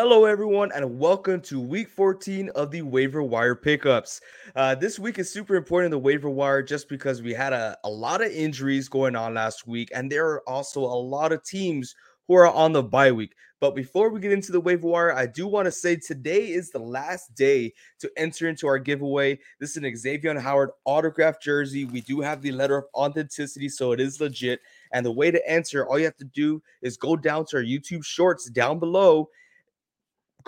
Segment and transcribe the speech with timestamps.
[0.00, 4.20] Hello, everyone, and welcome to week 14 of the waiver wire pickups.
[4.54, 7.76] Uh, this week is super important in the waiver wire just because we had a,
[7.82, 11.42] a lot of injuries going on last week, and there are also a lot of
[11.42, 11.96] teams
[12.28, 13.34] who are on the bye week.
[13.58, 16.70] But before we get into the waiver wire, I do want to say today is
[16.70, 19.40] the last day to enter into our giveaway.
[19.58, 21.86] This is an Xavier Howard autograph jersey.
[21.86, 24.60] We do have the letter of authenticity, so it is legit.
[24.92, 27.64] And the way to answer, all you have to do is go down to our
[27.64, 29.28] YouTube shorts down below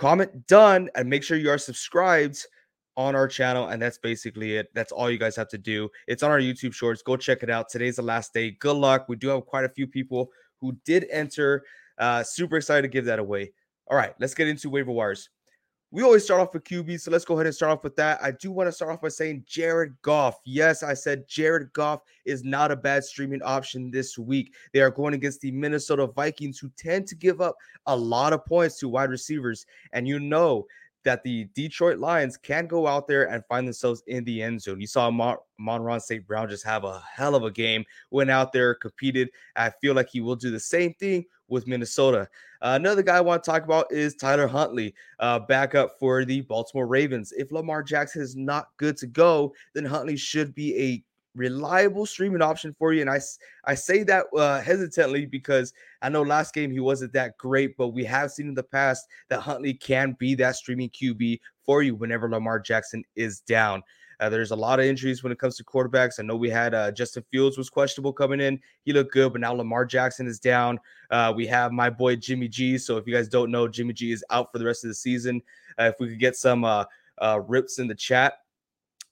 [0.01, 2.47] comment done and make sure you are subscribed
[2.97, 4.67] on our channel and that's basically it.
[4.73, 5.89] That's all you guys have to do.
[6.07, 7.03] It's on our youtube shorts.
[7.03, 7.69] Go check it out.
[7.69, 8.49] Today's the last day.
[8.49, 9.05] Good luck.
[9.07, 11.63] We do have quite a few people who did enter.
[11.99, 13.53] Uh super excited to give that away.
[13.91, 15.29] All right let's get into waiver wires
[15.91, 18.23] we always start off with QB, so let's go ahead and start off with that.
[18.23, 20.39] I do want to start off by saying Jared Goff.
[20.45, 24.53] Yes, I said Jared Goff is not a bad streaming option this week.
[24.73, 27.57] They are going against the Minnesota Vikings, who tend to give up
[27.87, 29.65] a lot of points to wide receivers.
[29.91, 30.65] And you know
[31.03, 34.81] that the Detroit Lions can go out there and find themselves in the end zone.
[34.81, 36.25] You saw Mon- Monron St.
[36.25, 39.29] Brown just have a hell of a game, went out there, competed.
[39.55, 42.27] I feel like he will do the same thing with Minnesota.
[42.61, 46.41] Uh, another guy I want to talk about is Tyler Huntley, uh, backup for the
[46.41, 47.33] Baltimore Ravens.
[47.35, 51.03] If Lamar Jackson is not good to go, then Huntley should be a
[51.35, 53.01] reliable streaming option for you.
[53.01, 53.19] And I,
[53.65, 57.89] I say that uh, hesitantly because I know last game he wasn't that great, but
[57.89, 61.95] we have seen in the past that Huntley can be that streaming QB for you
[61.95, 63.83] whenever Lamar Jackson is down.
[64.21, 66.19] Uh, there's a lot of injuries when it comes to quarterbacks.
[66.19, 68.59] I know we had uh, Justin Fields was questionable coming in.
[68.83, 70.79] He looked good, but now Lamar Jackson is down.
[71.09, 72.77] Uh, we have my boy Jimmy G.
[72.77, 74.95] So if you guys don't know, Jimmy G is out for the rest of the
[74.95, 75.41] season.
[75.79, 76.85] Uh, if we could get some uh,
[77.17, 78.40] uh, rips in the chat,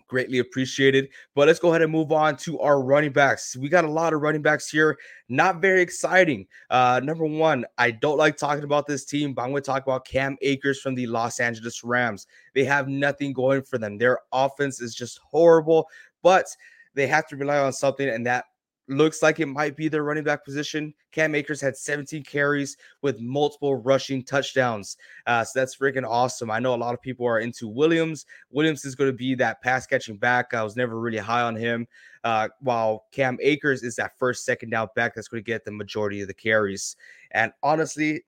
[0.10, 1.08] greatly appreciated.
[1.36, 3.56] But let's go ahead and move on to our running backs.
[3.56, 4.98] We got a lot of running backs here.
[5.30, 6.48] Not very exciting.
[6.70, 9.84] Uh, number one, I don't like talking about this team, but I'm going to talk
[9.84, 12.28] about Cam Akers from the Los Angeles Rams.
[12.54, 13.98] They have nothing going for them.
[13.98, 15.88] Their offense is just horrible,
[16.22, 16.48] but
[16.96, 18.46] they have to rely on something, and that
[18.90, 20.94] looks like it might be their running back position.
[21.12, 24.98] Cam Akers had 17 carries with multiple rushing touchdowns.
[25.26, 26.50] Uh, so that's freaking awesome.
[26.50, 28.26] I know a lot of people are into Williams.
[28.52, 30.54] Williams is going to be that pass catching back.
[30.54, 31.88] I was never really high on him.
[32.24, 35.72] Uh, while Cam Akers is that first, second down back that's going to get the
[35.72, 36.96] majority of the carries.
[37.32, 38.24] And honestly,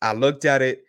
[0.00, 0.84] I looked at it.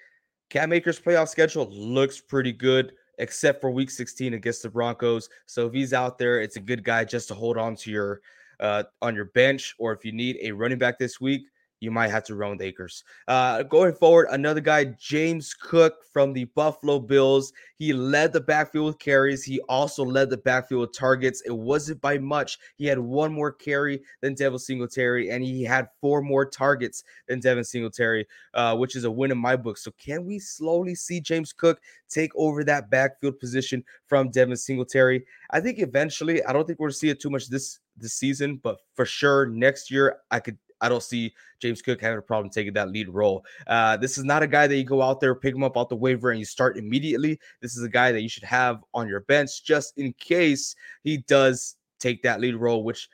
[0.49, 5.29] Cam Akers' playoff schedule looks pretty good except for week 16 against the Broncos.
[5.45, 8.21] So if he's out there, it's a good guy just to hold on to your
[8.59, 11.43] uh, on your bench, or if you need a running back this week,
[11.79, 13.03] you might have to run with Akers.
[13.27, 17.53] Uh, going forward, another guy, James Cook from the Buffalo Bills.
[17.77, 19.43] He led the backfield with carries.
[19.43, 21.41] He also led the backfield with targets.
[21.45, 22.57] It wasn't by much.
[22.75, 27.39] He had one more carry than Devin Singletary, and he had four more targets than
[27.39, 29.77] Devin Singletary, uh, which is a win in my book.
[29.77, 31.79] So, can we slowly see James Cook
[32.09, 35.25] take over that backfield position from Devin Singletary?
[35.51, 38.79] I think eventually, I don't think we're see it too much this this season, but
[38.95, 42.73] for sure next year, I could I don't see James Cook having a problem taking
[42.73, 43.45] that lead role.
[43.67, 45.89] Uh, this is not a guy that you go out there, pick him up out
[45.89, 47.39] the waiver, and you start immediately.
[47.61, 51.17] This is a guy that you should have on your bench just in case he
[51.17, 53.09] does take that lead role, which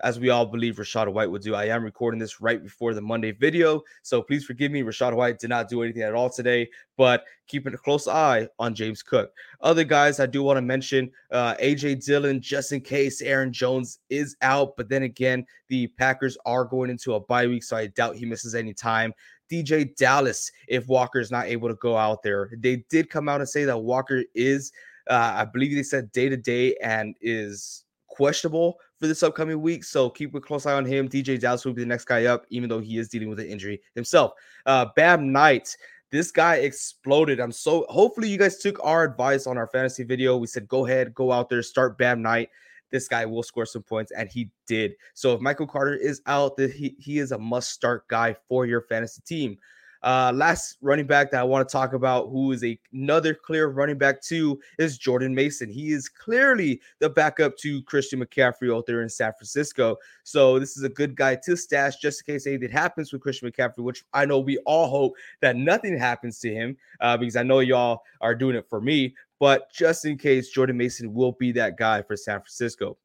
[0.00, 1.54] as we all believe Rachaad White would do.
[1.54, 4.82] I am recording this right before the Monday video, so please forgive me.
[4.82, 8.74] Rachaad White did not do anything at all today, but keeping a close eye on
[8.74, 9.32] James Cook.
[9.60, 13.98] Other guys I do want to mention uh, AJ Dillon, just in case Aaron Jones
[14.08, 17.88] is out, but then again, the Packers are going into a bye week, so I
[17.88, 19.12] doubt he misses any time.
[19.50, 23.40] DJ Dallas, if Walker is not able to go out there, they did come out
[23.40, 24.72] and say that Walker is,
[25.08, 27.84] uh, I believe they said day to day and is
[28.18, 29.84] questionable for this upcoming week.
[29.84, 31.08] So keep a close eye on him.
[31.08, 33.46] DJ Dallas will be the next guy up, even though he is dealing with an
[33.46, 34.32] injury himself.
[34.66, 35.76] Uh, Bam Knight.
[36.10, 37.38] This guy exploded.
[37.38, 40.36] I'm so hopefully you guys took our advice on our fantasy video.
[40.36, 42.48] We said go ahead, go out there, start Bam Knight.
[42.90, 44.94] This guy will score some points, and he did.
[45.14, 48.80] So if Michael Carter is out, he, he is a must start guy for your
[48.80, 49.58] fantasy team.
[50.02, 53.68] Uh, last running back that I want to talk about, who is a, another clear
[53.68, 55.68] running back too, is Jordan Mason.
[55.68, 59.96] He is clearly the backup to Christian McCaffrey out there in San Francisco.
[60.24, 63.50] So this is a good guy to stash just in case anything happens with Christian
[63.50, 67.42] McCaffrey, which I know we all hope that nothing happens to him uh, because I
[67.42, 69.14] know y'all are doing it for me.
[69.40, 72.96] But just in case, Jordan Mason will be that guy for San Francisco.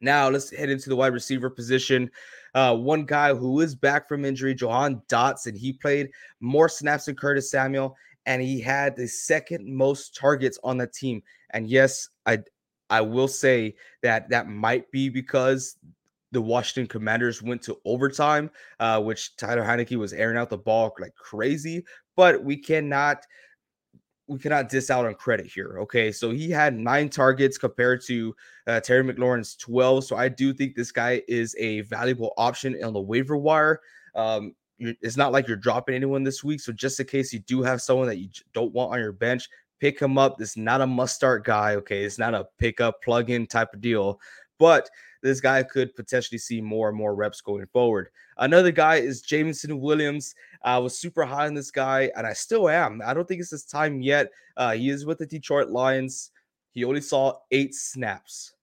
[0.00, 2.10] Now let's head into the wide receiver position.
[2.54, 5.56] Uh, one guy who is back from injury, Jahan Dotson.
[5.56, 6.10] He played
[6.40, 7.96] more snaps than Curtis Samuel,
[8.26, 11.22] and he had the second most targets on the team.
[11.50, 12.38] And yes, I
[12.90, 15.76] I will say that that might be because
[16.32, 18.50] the Washington Commanders went to overtime,
[18.80, 21.84] uh, which Tyler Heinicke was airing out the ball like crazy.
[22.16, 23.24] but we cannot
[24.28, 25.78] we cannot diss out on credit here.
[25.80, 28.34] Okay, so he had nine targets compared to
[28.66, 30.04] uh, Terry McLaurin's 12.
[30.04, 33.80] So I do think this guy is a valuable option on the waiver wire.
[34.14, 36.60] Um, it's not like you're dropping anyone this week.
[36.60, 39.48] So just in case you do have someone that you don't want on your bench,
[39.80, 40.38] pick him up.
[40.38, 41.76] This is not a must start guy.
[41.76, 44.20] Okay, it's not a pick up plug in type of deal,
[44.58, 44.88] but
[45.22, 48.08] this guy could potentially see more and more reps going forward.
[48.38, 50.34] Another guy is Jameson Williams.
[50.62, 53.02] I was super high on this guy, and I still am.
[53.04, 54.30] I don't think it's his time yet.
[54.56, 56.30] Uh, he is with the Detroit Lions.
[56.70, 58.54] He only saw eight snaps.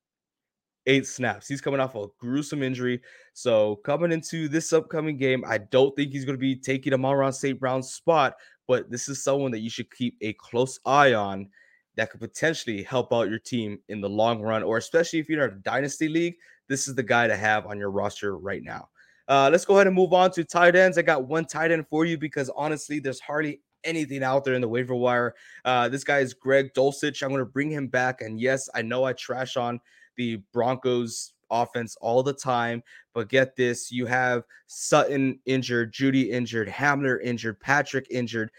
[0.86, 1.48] Eight snaps.
[1.48, 3.02] He's coming off a gruesome injury.
[3.34, 7.32] So coming into this upcoming game, I don't think he's going to be taking Amon-Ra
[7.32, 7.60] St.
[7.60, 8.36] Brown's spot,
[8.68, 11.50] but this is someone that you should keep a close eye on
[11.96, 15.46] that could potentially help out your team in the long run, or especially if you're
[15.46, 16.36] in a dynasty league,
[16.68, 18.90] this is the guy to have on your roster right now.
[19.28, 20.98] Uh, let's go ahead and move on to tight ends.
[20.98, 24.62] I got one tight end for you because honestly, there's hardly anything out there in
[24.62, 25.36] the waiver wire.
[25.66, 27.22] Uh, this guy is Greg Dulcich.
[27.22, 28.22] I'm going to bring him back.
[28.22, 29.80] And yes, I know I trash on
[30.18, 36.68] the Broncos offense all the time, but get this you have Sutton injured, Jeudy injured,
[36.68, 38.52] Hamler injured, Patrick injured.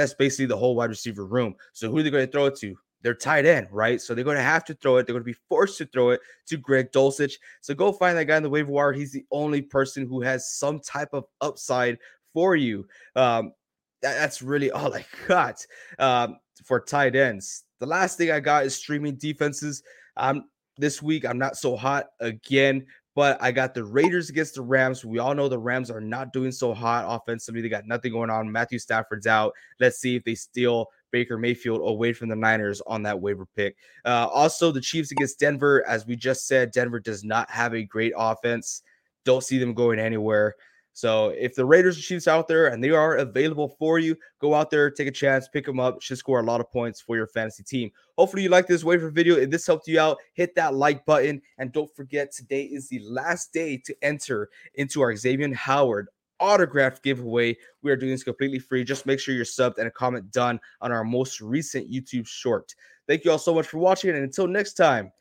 [0.00, 1.54] That's basically the whole wide receiver room.
[1.74, 2.74] So who are they going to throw it to?
[3.02, 4.00] They're tight end, right?
[4.00, 5.06] So they're going to have to throw it.
[5.06, 7.34] They're going to be forced to throw it to Greg Dulcich.
[7.60, 8.94] So go find that guy in the waiver wire.
[8.94, 11.98] He's the only person who has some type of upside
[12.32, 12.86] for you.
[13.14, 13.52] Um,
[14.00, 15.66] that, that's really all I got
[15.98, 17.64] um, for tight ends.
[17.78, 19.82] The last thing I got is streaming defenses.
[20.16, 20.44] Um,
[20.78, 22.86] this week I'm not so hot again,
[23.20, 25.04] but I got the Raiders against the Rams.
[25.04, 27.60] We all know the Rams are not doing so hot offensively.
[27.60, 28.50] They got nothing going on.
[28.50, 29.52] Matthew Stafford's out.
[29.78, 33.76] Let's see if they steal Baker Mayfield away from the Niners on that waiver pick.
[34.06, 35.86] Uh, also, the Chiefs against Denver.
[35.86, 38.80] As we just said, Denver does not have a great offense.
[39.26, 40.54] Don't see them going anywhere.
[40.92, 44.54] So if the Raiders and Chiefs out there and they are available for you, go
[44.54, 46.02] out there, take a chance, pick them up.
[46.02, 47.90] Should score a lot of points for your fantasy team.
[48.18, 49.36] Hopefully you like this waiver video.
[49.36, 51.40] If this helped you out, hit that like button.
[51.58, 56.08] And don't forget, today is the last day to enter into our Xavier Howard
[56.40, 57.56] autograph giveaway.
[57.82, 58.82] We are doing this completely free.
[58.82, 62.74] Just make sure you're subbed and a comment done on our most recent YouTube short.
[63.06, 64.10] Thank you all so much for watching.
[64.10, 65.12] And until next time,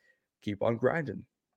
[0.41, 1.25] keep on grinding.